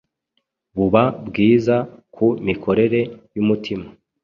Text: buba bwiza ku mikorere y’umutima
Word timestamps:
buba 0.75 1.03
bwiza 1.27 1.75
ku 2.13 2.25
mikorere 2.47 2.99
y’umutima 3.35 3.85